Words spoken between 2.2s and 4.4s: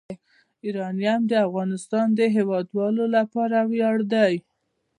هیوادوالو لپاره ویاړ دی.